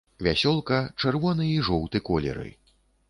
Вясёлка, 0.27 0.79
чырвоны 1.03 1.45
і 1.59 1.59
жоўты 1.67 2.03
колеры. 2.09 2.49